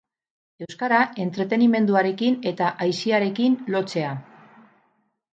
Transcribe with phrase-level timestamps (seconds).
[0.65, 4.15] Euskara entretenimenduarekin eta aisiarekin lotzea.